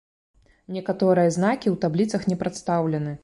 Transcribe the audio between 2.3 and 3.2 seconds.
не прадстаўлены.